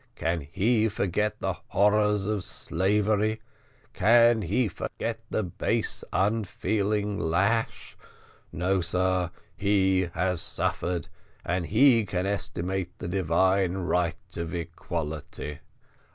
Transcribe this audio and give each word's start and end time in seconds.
Can 0.15 0.41
he 0.51 0.89
forget 0.89 1.37
the 1.41 1.57
horrors 1.67 2.25
of 2.25 2.43
slavery? 2.43 3.39
can 3.93 4.41
he 4.41 4.67
forget 4.67 5.19
the 5.29 5.43
base 5.43 6.03
unfeeling 6.11 7.19
lash? 7.19 7.95
no, 8.51 8.81
sir, 8.81 9.29
he 9.55 10.09
has 10.15 10.41
suffered, 10.41 11.07
and 11.45 11.67
he 11.67 12.03
can 12.07 12.25
estimate 12.25 12.97
the 12.97 13.07
divine 13.07 13.73
right 13.75 14.15
of 14.37 14.55
equality. 14.55 15.59